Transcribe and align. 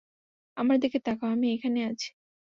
আমার 0.57 0.77
দিকে 0.79 0.97
তাকাও, 1.01 1.29
আমি 1.31 1.47
এখানেই 1.55 1.85
আছি। 1.91 2.09